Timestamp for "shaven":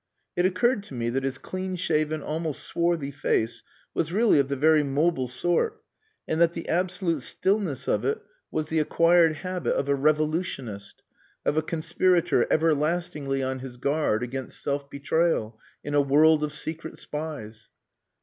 1.75-2.23